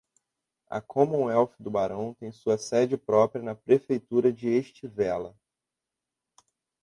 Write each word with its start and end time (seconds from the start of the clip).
A 0.67 0.81
Commonwealth 0.81 1.53
do 1.59 1.69
barão 1.69 2.15
tem 2.15 2.31
sua 2.31 2.57
sede 2.57 2.97
própria 2.97 3.39
na 3.43 3.53
prefeitura 3.53 4.33
de 4.33 4.47
Estivella. 4.49 5.35